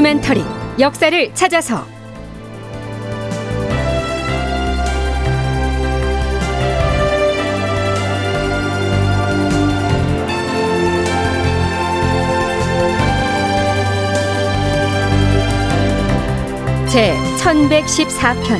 [0.00, 0.42] 다큐멘터리
[0.78, 1.86] 역사를 찾아서.
[16.88, 18.58] 제 1114편.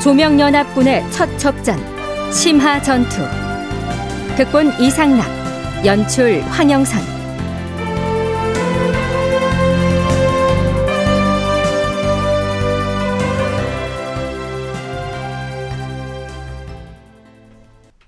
[0.00, 1.76] 조명연합군의 첫 접전
[2.32, 3.16] 심하 전투.
[4.36, 5.26] 극본 이상락
[5.84, 7.15] 연출 황영선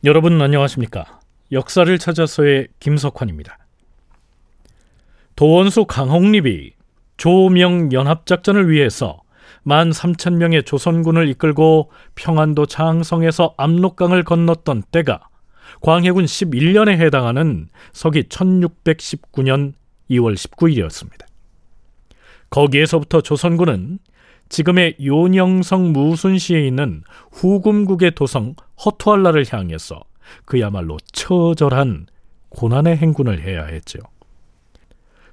[0.04, 1.18] 여러분 안녕하십니까?
[1.50, 3.58] 역사를 찾아서의 김석환입니다.
[5.34, 6.70] 도원수 강홍립이
[7.16, 9.20] 조명 연합작전을 위해서
[9.66, 15.28] 13,000명의 조선군을 이끌고 평안도 장성에서 압록강을 건넜던 때가
[15.80, 19.72] 광해군 11년에 해당하는 서기 1619년
[20.10, 21.26] 2월 19일이었습니다.
[22.50, 23.98] 거기에서부터 조선군은
[24.48, 28.54] 지금의 요녕성 무순시에 있는 후금국의 도성
[28.84, 30.00] 허투알라를 향해서
[30.44, 32.06] 그야말로 처절한
[32.50, 33.98] 고난의 행군을 해야 했죠.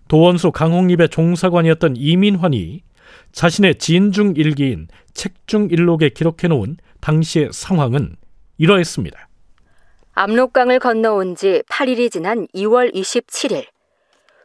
[0.08, 2.83] 도원수 강홍립의 종사관이었던 이민환이
[3.31, 8.16] 자신의 진중 일기인 책중 일록에 기록해 놓은 당시의 상황은
[8.58, 9.27] 이러했습니다.
[10.13, 13.66] 압록강을 건너온 지 8일이 지난 2월 27일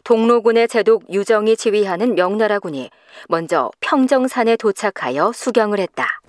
[0.05, 2.91] 동로군의 제독 유정이 지휘하는 명나라군이
[3.29, 6.21] 먼저 평정산에 도착하여 수경을 했다.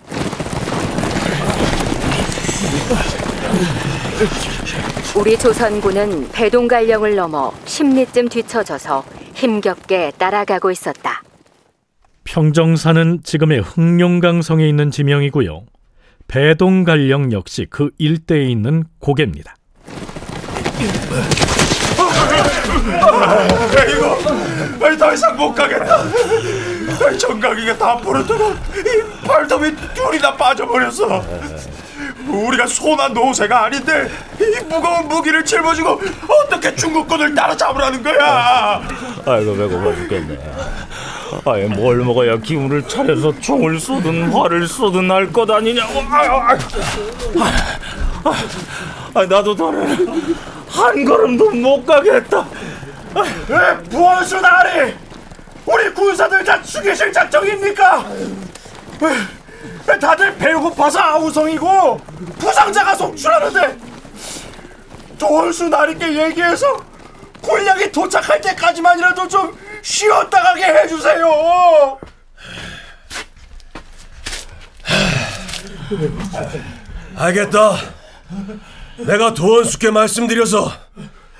[5.16, 11.22] 우리 조선군은 배동갈령을 넘어 십리쯤 뒤처져서 힘겹게 따라가고 있었다.
[12.24, 15.64] 평정산은 지금의 흑룡강성에 있는 지명이고요.
[16.28, 19.56] 배동갈령 역시 그 일대에 있는 고개입니다.
[23.90, 24.18] 이거
[24.86, 26.04] 아니, 더 이상 못 가겠다.
[27.06, 31.24] 아니, 정강이가 다 부르다가 이 발톱이 둘이 다 빠져버렸어.
[32.28, 36.00] 우리가 소난 노새가 아닌데 이 무거운 무기를 짊어지고
[36.46, 38.82] 어떻게 중국군을 따라잡으라는 거야?
[39.26, 40.38] 아이고 배고파 죽겠네.
[41.46, 46.00] 아예 뭘 먹어야 기운을 차려서 총을 쏘든 활을 쏘든 할 것 아니냐고.
[46.12, 46.58] 아유, 아유.
[48.24, 48.34] 아,
[49.14, 50.36] 아, 나도 더는
[50.82, 52.48] 한 걸음도 못 가겠다.
[53.48, 54.96] 왜 부원수 나리?
[55.64, 58.06] 우리 군사들 다 죽이실 작정입니까?
[59.88, 61.98] 왜 다들 배고파서 아우성이고
[62.40, 63.78] 부상자가 속출하는데
[65.20, 66.78] 도원수 나리께 얘기해서
[67.42, 72.00] 군량이 도착할 때까지만이라도 좀 쉬었다 가게 해주세요.
[77.18, 77.78] 알겠다.
[79.06, 80.72] 내가 도원수께 말씀드려서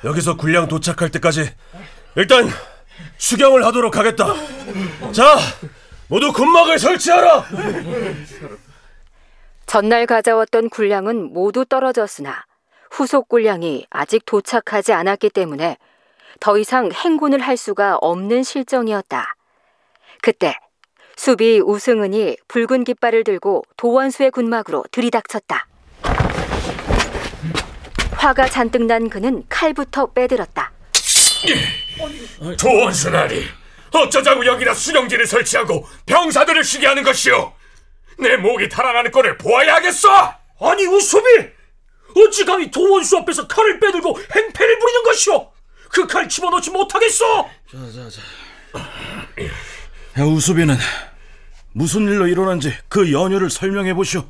[0.04, 1.54] 여기서 군량 도착할 때까지
[2.16, 2.50] 일단
[3.18, 4.34] 수경을 하도록 하겠다.
[5.12, 5.38] 자,
[6.08, 7.46] 모두 군막을 설치하라.
[9.66, 12.46] 전날 가져왔던 군량은 모두 떨어졌으나
[12.90, 15.78] 후속 군량이 아직 도착하지 않았기 때문에
[16.40, 19.36] 더 이상 행군을 할 수가 없는 실정이었다.
[20.22, 20.56] 그때
[21.16, 25.68] 수비 우승은이 붉은 깃발을 들고 도원수의 군막으로 들이닥쳤다.
[28.22, 30.72] 화가 잔뜩 난 그는 칼부터 빼들었다.
[33.12, 33.48] 나리,
[33.92, 37.52] 어쩌자고 여기다 수령지를 설치하고 병사들을 쉬게 하는 것이오?
[38.20, 40.36] 내 목이 달아나는 꼴을 보아야 하겠어!
[40.60, 41.26] 아니 우수비
[42.16, 45.52] 어찌 감히 도원수 앞에서 칼을 빼들고 행패를 부리는 것이오
[45.90, 47.50] 그 칼 집어넣지 못하겠어
[50.20, 50.78] 야, 우수비는
[51.74, 54.30] 무슨 일로 일어난지 그 연유를 설명해 보시오.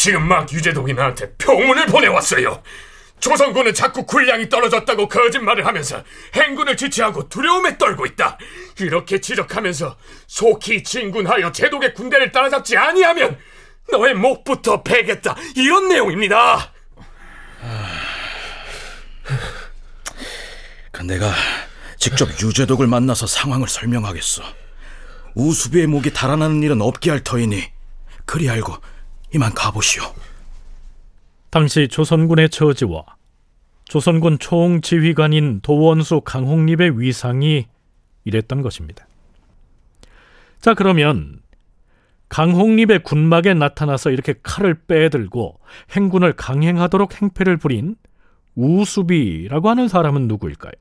[0.00, 2.62] 지금 막 유재동이 나한테 병문을 보내왔어요.
[3.20, 6.02] 조선군은 자꾸 군량이 떨어졌다고 거짓말을 하면서
[6.32, 8.38] 행군을 지체하고 두려움에 떨고 있다.
[8.78, 13.38] 이렇게 지적하면서 속히 진군하여 제독의 군대를 따라잡지 아니하면
[13.92, 15.36] 너의 목부터 베겠다.
[15.54, 16.72] 이런 내용입니다.
[20.92, 21.30] 그 내가
[21.98, 24.44] 직접 유재독을 만나서 상황을 설명하겠어.
[25.34, 27.70] 우수비의 목이 달아나는 일은 없게 할 터이니
[28.24, 28.78] 그리 알고
[29.34, 30.02] 이만 가보시오.
[31.50, 33.04] 당시 조선군의 처지와
[33.84, 37.66] 조선군 총지휘관인 도원수 강홍립의 위상이
[38.24, 39.06] 이랬던 것입니다.
[40.60, 41.40] 자, 그러면
[42.28, 45.58] 강홍립의 군막에 나타나서 이렇게 칼을 빼들고
[45.90, 47.96] 행군을 강행하도록 행패를 부린
[48.54, 50.72] 우수비라고 하는 사람은 누구일까요?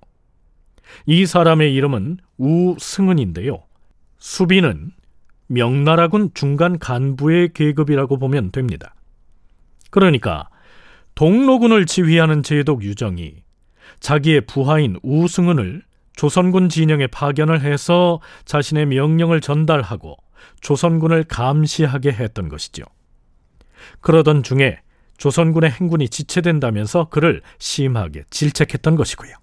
[1.06, 3.64] 이 사람의 이름은 우승은인데요.
[4.20, 4.92] 수비는
[5.50, 8.96] 명나라군 중간 간부의 계급이라고 보면 됩니다.
[9.90, 10.50] 그러니까
[11.16, 13.44] 동로군을 지휘하는 제독 유정이
[14.00, 15.82] 자기의 부하인 우승은을
[16.16, 20.18] 조선군 진영에 파견을 해서 자신의 명령을 전달하고
[20.62, 22.84] 조선군을 감시하게 했던 것이죠.
[24.02, 24.80] 그러던 중에
[25.18, 29.34] 조선군의 행군이 지체된다면서 그를 심하게 질책했던 것이고요.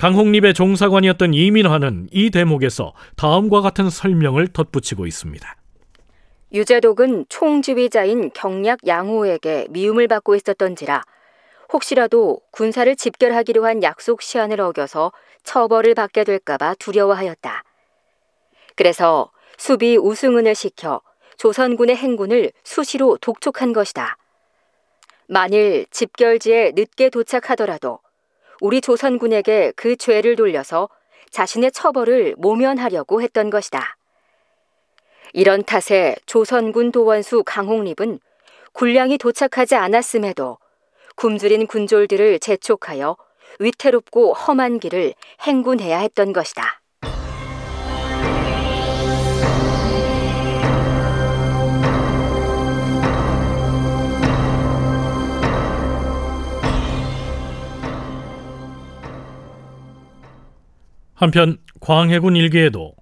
[0.00, 5.56] 강홍립의 종사관이었던 이민화는 이 대목에서 다음과 같은 설명을 덧붙이고 있습니다.
[6.54, 11.02] 유재독은 총지휘자인 경략 양호에게 미움을 받고 있었던지라
[11.70, 15.12] 혹시라도 군사를 집결하기로 한 약속 시한을 어겨서
[15.42, 17.62] 처벌을 받게 될까봐 두려워하였다.
[18.76, 21.02] 그래서 수비 우승은을 시켜
[21.36, 24.16] 조선군의 행군을 수시로 독촉한 것이다.
[25.28, 27.98] 만일 집결지에 늦게 도착하더라도
[28.60, 30.88] 우리 조선군에게 그 죄를 돌려서
[31.30, 33.96] 자신의 처벌을 모면하려고 했던 것이다.
[35.32, 38.18] 이런 탓에 조선군 도원수 강홍립은
[38.72, 40.58] 군량이 도착하지 않았음에도
[41.16, 43.16] 굶주린 군졸들을 재촉하여
[43.58, 46.79] 위태롭고 험한 길을 행군해야 했던 것이다.
[61.20, 62.94] 한편 광해군 일기에도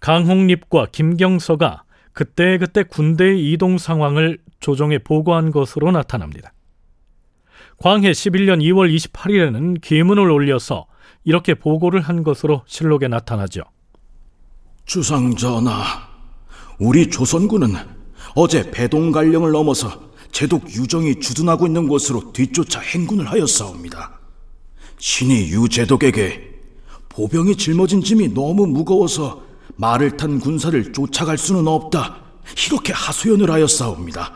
[0.00, 6.52] 강홍립과 김경서가 그때그때 군대의 이동 상황을 조정에 보고한 것으로 나타납니다.
[7.78, 10.86] 광해 11년 2월 28일에는 기문을 올려서
[11.24, 13.62] 이렇게 보고를 한 것으로 실록에 나타나죠.
[14.84, 15.74] 주상전하,
[16.78, 17.72] 우리 조선군은
[18.34, 24.20] 어제 배동갈령을 넘어서 제독 유정이 주둔하고 있는 곳으로 뒤쫓아 행군을 하였사옵니다.
[24.98, 26.55] 신이 유제독에게
[27.16, 29.42] 보병이 짊어진 짐이 너무 무거워서
[29.76, 32.18] 말을 탄 군사를 쫓아갈 수는 없다.
[32.68, 34.34] 이렇게 하소연을 하였사옵니다.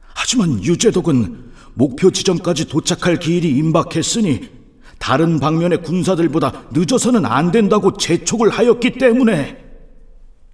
[0.00, 4.50] 하지만 유제독은 목표 지점까지 도착할 기일이 임박했으니
[4.98, 9.64] 다른 방면의 군사들보다 늦어서는 안 된다고 재촉을 하였기 때문에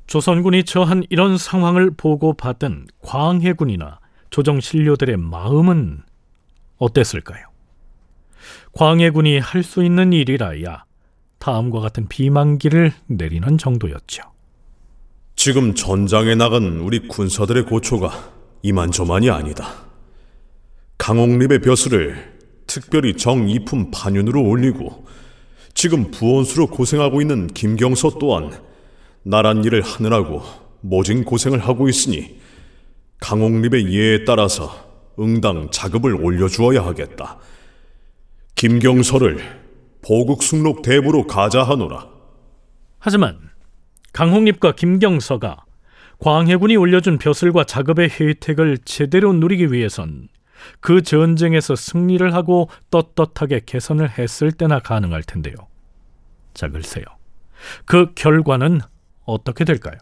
[0.07, 6.03] 조선군이 처한 이런 상황을 보고 받은 광해군이나 조정 신료들의 마음은
[6.77, 7.47] 어땠을까요?
[8.73, 10.85] 광해군이 할 수 있는 일이라야
[11.45, 14.23] 다음과 같은 비만기를 내리는 정도였죠.
[15.37, 18.33] 지금 전장에 나간 우리 군사들의 고초가
[18.63, 19.69] 이만저만이 아니다.
[20.97, 25.05] 강옥립의 벼슬을 특별히 정이품 반윤으로 올리고
[25.75, 28.51] 지금 부원수로 고생하고 있는 김경서 또한
[29.23, 30.43] 나란 일을 하느라고
[30.81, 32.41] 모진 고생을 하고 있으니
[33.21, 34.75] 강옥립의 예에 따라서
[35.19, 37.39] 응당 자급을 올려주어야 하겠다.
[38.55, 39.64] 김경서를
[40.05, 42.09] 보국숙록 대부로 가자하노라.
[42.99, 43.39] 하지만
[44.13, 45.65] 강홍립과 김경서가
[46.19, 50.29] 광해군이 올려준 벼슬과 자급의 혜택을 제대로 누리기 위해선
[50.81, 55.55] 그 전쟁에서 승리를 하고 떳떳하게 개선을 했을 때나 가능할 텐데요.
[56.55, 57.05] 자, 글쎄요.
[57.85, 58.81] 그 결과는
[59.25, 59.99] 어떻게 될까요?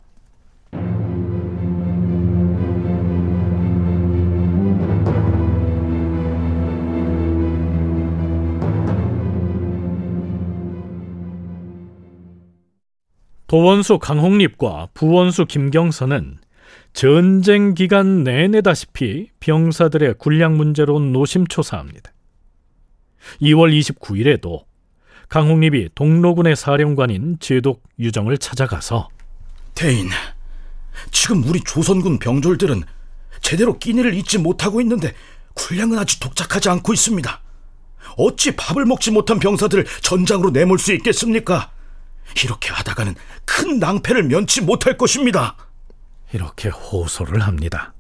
[13.53, 16.39] 도원수 강홍립과 부원수 김경선은
[16.95, 22.15] 전쟁 기간 내내다시피 병사들의 군량 문제로 노심초사합니다.
[23.43, 24.65] 2월 29일에도
[25.29, 29.11] 강홍립이 동로군의 사령관인 제독 유정을 찾아가서
[29.75, 30.09] 대인,
[31.11, 32.83] 지금 우리 조선군 병졸들은
[33.43, 35.13] 제대로 끼니를 잊지 못하고 있는데
[35.53, 37.43] 군량은 아직 도착하지 않고 있습니다.
[38.17, 41.72] 어찌 밥을 먹지 못한 병사들을 전장으로 내몰 수 있겠습니까?
[42.45, 43.15] 이렇게 하다가는
[43.45, 45.57] 큰 낭패를 면치 못할 것입니다.
[46.33, 47.93] 이렇게 호소를 합니다.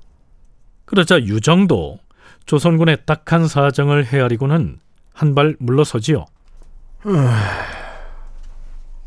[0.85, 1.99] 그러자 유정도
[2.47, 4.79] 조선군의 딱한 사정을 헤아리고는
[5.15, 6.25] 한 발 물러서지요.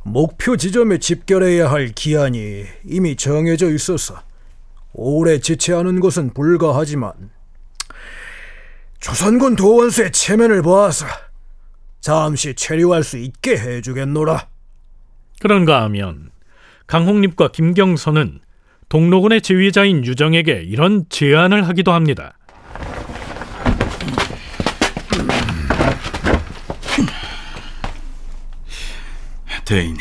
[0.04, 4.22] 목표 지점에 집결해야 할 기한이 이미 정해져 있어서
[4.94, 7.12] 오래 지체하는 것은 불가하지만
[9.00, 11.06] 조선군 도원수의 체면을 보아서
[12.02, 14.48] 잠시 체류할 수 있게 해주겠노라.
[15.40, 16.30] 그런가 하면
[16.88, 18.40] 강홍립과 김경선은
[18.90, 22.38] 동로군의 지휘자인 유정에게 이런 제안을 하기도 합니다.
[29.66, 29.98] 대인,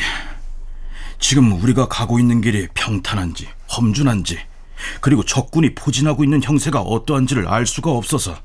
[1.19, 4.37] 지금 우리가 가고 있는 길이 평탄한지 험준한지
[5.01, 8.37] 그리고 적군이 포진하고 있는 형세가 어떠한지를 알 수가 없어서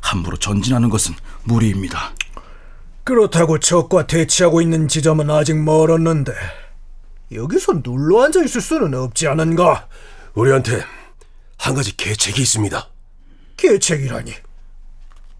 [0.00, 1.14] 함부로 전진하는 것은
[1.44, 2.12] 무리입니다.
[3.06, 6.32] 그렇다고 적과 대치하고 있는 지점은 아직 멀었는데
[7.30, 9.86] 여기서 눌러 앉아 있을 수는 없지 않은가?
[10.34, 10.82] 우리한테
[11.56, 12.88] 한 가지 계책이 있습니다.
[13.56, 14.32] 계책이라니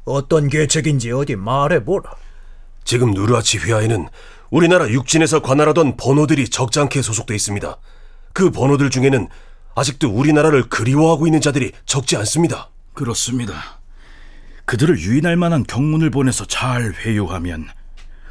[0.04, 2.14] 어떤 계책인지 어디 말해보라.
[2.84, 4.06] 지금 누르아치 휘하에는
[4.50, 7.78] 우리나라 육진에서 관할하던 번호들이 적잖게 소속돼 있습니다.
[8.32, 9.28] 그 번호들 중에는
[9.74, 12.70] 아직도 우리나라를 그리워하고 있는 자들이 적지 않습니다.
[12.94, 13.75] 그렇습니다.
[14.66, 17.68] 그들을 유인할 만한 경문을 보내서 잘 회유하면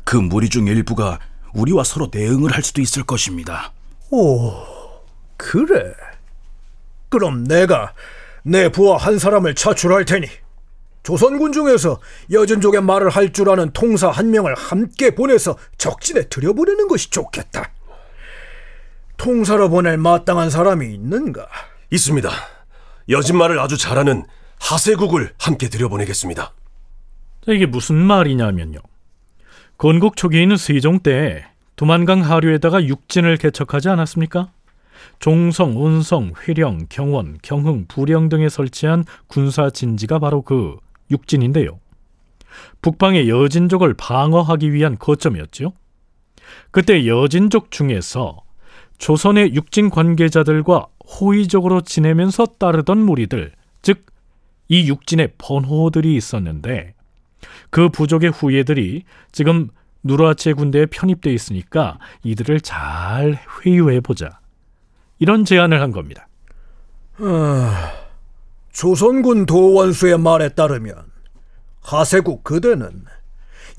[0.03, 1.19] 그 무리 중 일부가
[1.53, 3.71] 우리와 서로 대응을 할 수도 있을 것입니다.
[4.11, 4.51] 오,
[5.37, 5.93] 그래.
[7.09, 7.93] 그럼 내가
[8.43, 10.27] 내 부하 한 사람을 차출할 테니
[11.03, 11.99] 조선군 중에서
[12.31, 17.71] 여진족의 말을 할 줄 아는 통사 한 명을 함께 보내서 적진에 들여보내는 것이 좋겠다.
[19.17, 21.47] 통사로 보낼 마땅한 사람이 있는가?
[21.91, 22.29] 있습니다.
[23.07, 24.25] 여진말을 아주 잘하는
[24.59, 26.53] 하세국을 함께 들여보내겠습니다.
[27.45, 28.79] 자, 이게 무슨 말이냐면요.
[29.77, 31.45] 건국 있는 세종 때
[31.75, 34.51] 두만강 하류에다가 육진을 개척하지 않았습니까?
[35.19, 40.77] 종성, 온성, 회령, 경원, 경흥, 부령 등에 설치한 군사 진지가 바로 그
[41.11, 41.79] 육진인데요.
[42.81, 45.73] 북방의 여진족을 방어하기 위한 거점이었죠.
[46.71, 48.41] 그때 여진족 중에서
[48.97, 54.05] 조선의 육진 관계자들과 호의적으로 지내면서 따르던 무리들, 즉
[54.67, 56.93] 이 육진의 번호들이 있었는데
[57.69, 59.69] 그 부족의 후예들이 지금
[60.03, 64.39] 누르하체 군대에 편입돼 있으니까 이들을 잘 회유해 보자.
[65.19, 66.27] 이런 제안을 한 겁니다.
[68.71, 70.95] 조선군 도원수의 말에 따르면
[71.81, 73.05] 하세국 그대는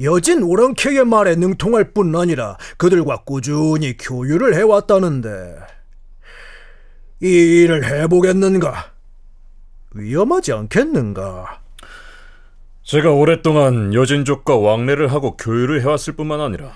[0.03, 5.57] 여진 오랑캐의 말에 능통할 뿐 아니라 그들과 꾸준히 교류를 해왔다는데
[7.23, 8.96] 이 일을 해보겠는가?
[9.97, 11.61] 위험하지 않겠는가?
[12.83, 16.73] 제가 오랫동안 여진족과 왕래를 하고 교류를 해왔을 뿐만 아니라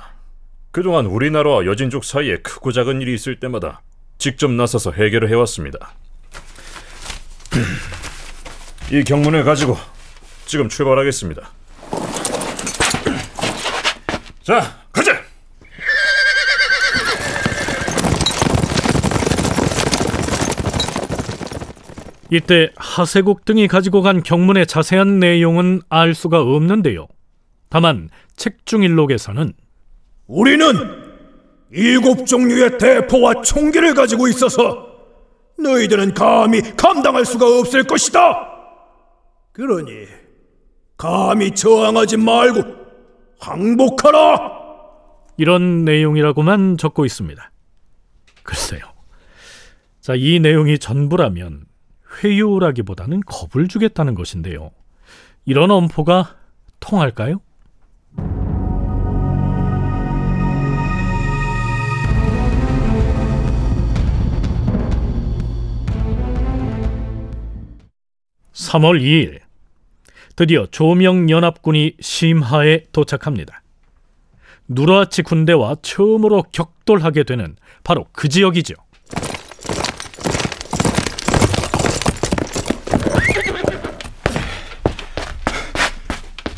[0.73, 3.83] 그동안 우리나라와 여진족 사이에 크고 작은 일이 있을 때마다
[4.19, 5.93] 직접 나서서 해결을 해왔습니다.
[8.93, 9.77] 이 경문을 가지고
[10.47, 11.49] 지금 출발하겠습니다.
[14.43, 15.20] 자, 가자!
[22.31, 27.09] 이때 하세국 등이 가지고 간 경문의 자세한 내용은 알 수가 없는데요.
[27.69, 29.53] 다만 책중일록에서는
[30.27, 30.67] 우리는
[31.73, 34.87] 일곱 종류의 대포와 총기를 가지고 있어서
[35.59, 38.49] 너희들은 감히 감당할 수가 없을 것이다.
[39.53, 40.07] 그러니
[40.97, 42.63] 감히 저항하지 말고
[43.41, 44.61] 항복하라.
[45.37, 47.51] 이런 내용이라고만 적고 있습니다.
[48.43, 48.81] 글쎄요.
[50.01, 51.65] 자, 이 내용이 전부라면
[52.23, 54.71] 회유라기보다는 겁을 주겠다는 것인데요.
[55.45, 56.37] 이런 엄포가
[56.81, 57.41] 통할까요?
[68.53, 69.41] (3월 2일)
[70.37, 73.63] 드디어 조명연합군이 심하에 도착합니다.
[74.69, 78.75] 누르하치 군대와 처음으로 격돌하게 되는 바로 그 지역이죠.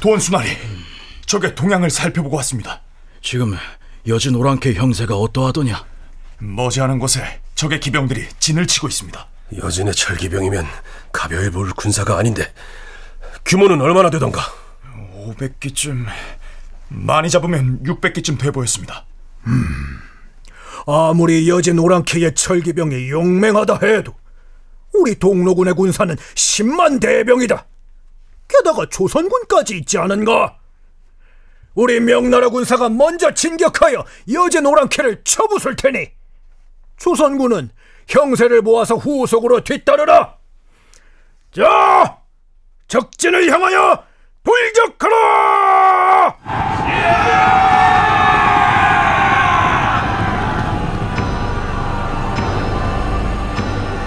[0.03, 0.49] 도원수나리,
[1.27, 2.81] 적의 동향을 살펴보고 왔습니다.
[3.23, 3.55] 지금
[4.09, 5.85] 여진 오랑캐 형세가 어떠하더냐?
[6.41, 9.29] 머지않은 곳에 적의 기병들이 진을 치고 있습니다.
[9.59, 10.67] 여진의 철기병이면
[11.13, 12.53] 가벼이 볼 군사가 아닌데
[13.45, 14.41] 규모는 얼마나 되던가?
[15.25, 16.05] 500기쯤
[16.89, 19.07] 많이 잡으면 600기쯤 돼 보였습니다.
[20.85, 24.17] 아무리 여진 오랑캐의 철기병이 용맹하다 해도
[24.93, 27.67] 우리 동로군의 군사는 10만 대병이다.
[28.53, 30.59] 게다가 조선군까지 있지 않은가?
[31.75, 36.11] 우리 명나라 군사가 먼저 진격하여 여진 오랑캐를 쳐부술 테니
[36.99, 37.71] 조선군은
[38.09, 40.37] 형세를 모아서 후속으로 뒤따르라.
[41.53, 42.19] 자,
[42.89, 44.05] 적진을 향하여
[44.45, 46.37] 돌격하라!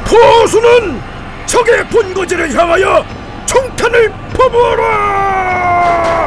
[0.05, 1.01] 포수는
[1.47, 3.14] 적의 본거지를 향하여
[3.45, 6.25] 총탄을 퍼부어라!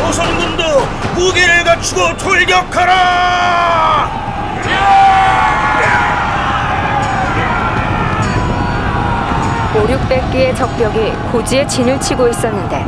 [0.00, 0.62] 조선군도
[1.14, 4.08] 무기를 갖추고 돌격하라!
[9.74, 12.84] 5, 600개의 적벽이 고지에 진을 치고 있었는데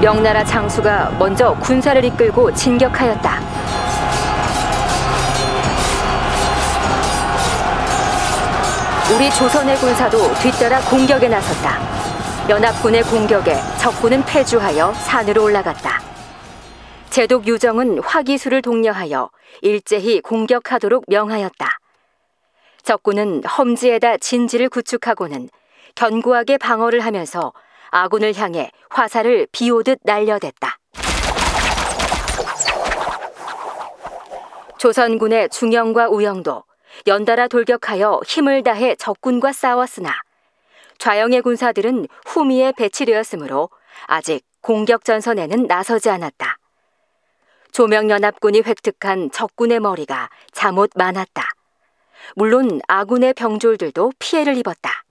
[0.00, 3.47] 명나라 장수가 먼저 군사를 이끌고 진격하였다.
[9.10, 11.78] 우리 조선의 군사도 뒤따라 공격에 나섰다.
[12.50, 16.02] 연합군의 공격에 적군은 패주하여 산으로 올라갔다.
[17.08, 19.30] 제독 유정은 화기수를 독려하여
[19.62, 21.78] 일제히 공격하도록 명하였다.
[22.82, 25.48] 적군은 험지에다 진지를 구축하고는
[25.94, 27.54] 견고하게 방어를 하면서
[27.90, 30.78] 아군을 향해 화살을 비오듯 날려댔다.
[34.76, 36.67] 조선군의 중영과 우영도
[37.06, 40.12] 연달아 돌격하여 힘을 다해 적군과 싸웠으나
[40.98, 43.70] 좌영의 군사들은 후미에 배치되었으므로
[44.06, 46.58] 아직 공격 전선에는 나서지 않았다.
[47.72, 51.44] 조명연합군이 획득한 적군의 머리가 잠옷 많았다.
[52.34, 55.04] 물론 아군의 병졸들도 피해를 입었다.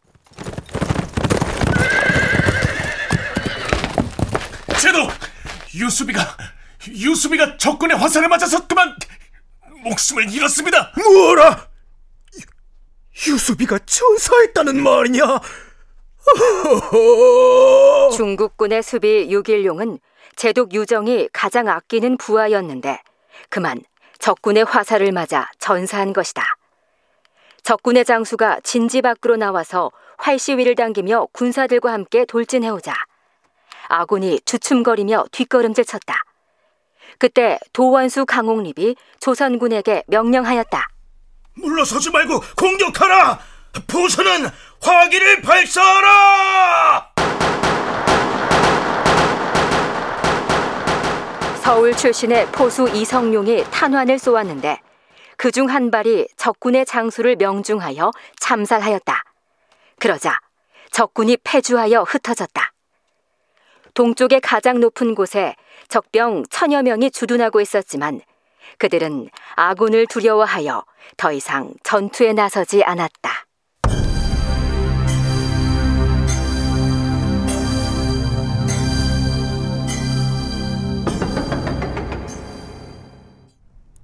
[4.80, 5.08] 제도
[5.74, 6.22] 유수비가
[6.88, 8.96] 유수비가 적군의 화살에 맞아서 그만
[9.84, 10.94] 목숨을 잃었습니다.
[10.96, 11.67] 뭐라?
[13.26, 15.24] 유, 유수비가 전사했다는 말이냐?
[18.16, 20.00] 중국군의 수비 유길룡은
[20.36, 23.02] 제독 유정이 가장 아끼는 부하였는데
[23.50, 23.82] 그만
[24.20, 26.44] 적군의 화살을 맞아 전사한 것이다.
[27.64, 32.94] 적군의 장수가 진지 밖으로 나와서 활시위를 당기며 군사들과 함께 돌진해오자
[33.90, 36.24] 아군이 주춤거리며 뒷걸음질 쳤다.
[37.20, 40.97] 그때 도원수 강옥립이 조선군에게 명령하였다.
[41.58, 43.40] 물러서지 말고 공격하라.
[43.88, 44.48] 부수는
[44.82, 47.14] 화기를 발사하라.
[51.62, 54.80] 서울 출신의 포수 이성룡이 탄환을 쏘았는데
[55.36, 59.24] 그 중 한 발이 적군의 장수를 명중하여 참살하였다.
[60.00, 60.40] 그러자
[60.92, 62.72] 적군이 패주하여 흩어졌다.
[63.94, 65.56] 동쪽의 가장 높은 곳에
[65.90, 68.22] 적병 천여 명이 주둔하고 있었지만
[68.78, 70.84] 그들은 아군을 두려워하여
[71.18, 73.46] 더 이상 전투에 나서지 않았다.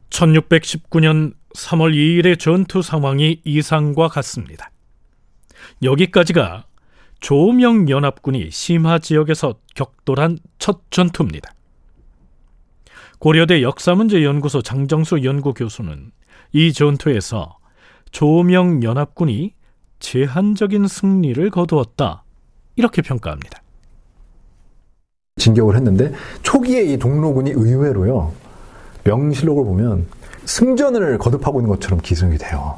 [0.09, 4.69] (1619년 3월 2일의 전투 상황이 이상과 같습니다.
[5.81, 6.65] 여기까지가
[7.19, 11.53] 조명 연합군이 심화 지역에서 격돌한 첫 전투입니다.
[13.23, 16.11] 고려대 역사문제연구소 장정수 연구교수는
[16.51, 17.57] 이 전투에서
[18.11, 19.53] 조명 연합군이
[19.99, 22.25] 제한적인 승리를 거두었다
[22.75, 23.61] 이렇게 평가합니다.
[25.37, 28.33] 진격을 했는데 초기에 이 동로군이 의외로요
[29.05, 30.05] 명실록을 보면
[30.43, 32.77] 승전을 거듭하고 있는 것처럼 기승이 돼요.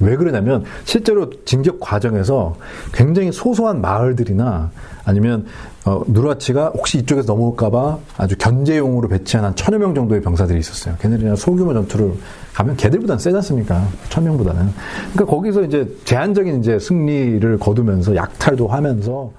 [0.00, 2.56] 왜 그러냐면 실제로 진격 과정에서
[2.92, 4.70] 굉장히 소소한 마을들이나
[5.04, 5.46] 아니면
[5.84, 10.96] 어, 누르하치가 혹시 이쪽에서 넘어올까봐 아주 견제용으로 배치한 한 천여 명 정도의 병사들이 있었어요.
[11.00, 12.12] 걔네들이랑 소규모 전투를
[12.54, 13.88] 가면 걔들보다는 세지 않습니까?
[14.08, 14.70] 천 명보다는.
[15.12, 19.32] 그러니까 거기서 이제 제한적인 이제 승리를 거두면서 약탈도 하면서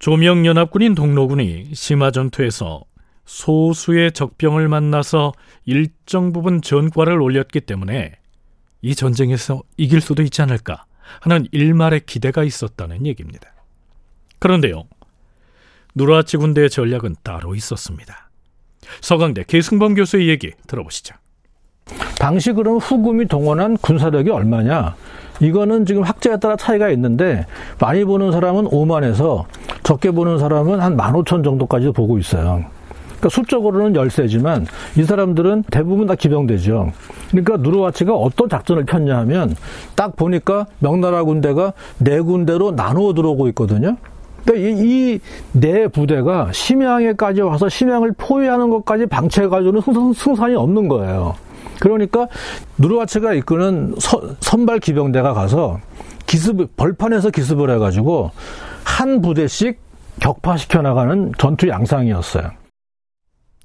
[0.00, 2.82] 조명연합군인 동로군이 심화 전투에서
[3.26, 5.32] 소수의 적병을 만나서
[5.64, 8.12] 일정 부분 전과를 올렸기 때문에
[8.84, 10.84] 이 전쟁에서 이길 수도 있지 않을까
[11.20, 13.48] 하는 일말의 기대가 있었다는 얘기입니다.
[14.38, 14.84] 그런데요,
[15.94, 18.28] 누라치 군대의 전략은 따로 있었습니다.
[19.00, 21.14] 서강대 계승범 교수의 얘기 들어보시죠.
[22.18, 24.94] 당시 그럼 후금이 동원한 군사력이 얼마냐?
[25.40, 27.46] 이거는 지금 학자에 따라 차이가 있는데
[27.80, 29.46] 많이 보는 사람은 5만에서
[29.82, 32.66] 적게 보는 사람은 한 15,000 정도까지 보고 있어요.
[33.24, 36.92] 그러니까 수적으로는 열세지만 이 사람들은 대부분 다 기병대죠.
[37.30, 39.54] 그러니까 누르와치가 어떤 작전을 폈냐 하면
[39.94, 43.96] 딱 보니까 명나라 군대가 네 군대로 나누어 들어오고 있거든요.
[44.44, 44.82] 그러니까
[45.54, 51.34] 이네 부대가 심양에까지 와서 심양을 포위하는 것까지 방치해가지고는 승산 이 없는 거예요.
[51.80, 52.28] 그러니까
[52.76, 55.80] 누르와치가 이끄는 서, 선발 기병대가 가서
[56.26, 58.32] 기습 벌판에서 기습을 해가지고
[58.84, 59.78] 한 부대씩
[60.20, 62.63] 격파시켜 나가는 전투 양상이었어요.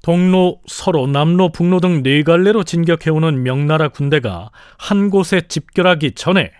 [0.01, 6.51] 동로, 서로, 남로, 북로 등 네 갈래로 진격해오는 명나라 군대가 한 곳에 집결하기 전에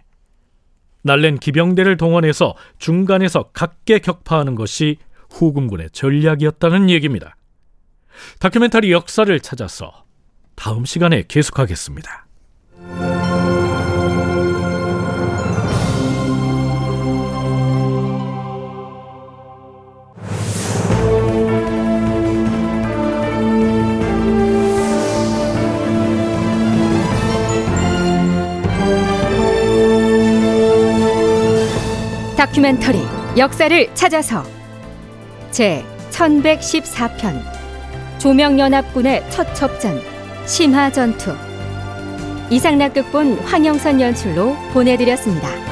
[1.02, 4.98] 날랜 기병대를 동원해서 중간에서 각계 격파하는 것이
[5.32, 7.36] 후금군의 전략이었다는 얘기입니다.
[8.40, 10.04] 다큐멘터리 역사를 찾아서
[10.56, 12.29] 다음 시간에 계속하겠습니다.
[32.40, 33.00] 다큐멘터리
[33.38, 34.46] 역사를 찾아서
[35.52, 37.38] 제 1114편
[38.18, 40.02] 조명연합군의 첫 첩전
[40.48, 41.36] 심화전투
[42.50, 45.69] 이상락극본 황영선 연출로 보내드렸습니다.